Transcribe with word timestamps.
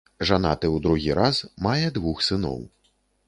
Жанаты 0.27 0.67
ў 0.69 0.77
другі 0.85 1.17
раз, 1.19 1.43
мае 1.67 1.87
двух 1.97 2.25
сыноў. 2.31 2.59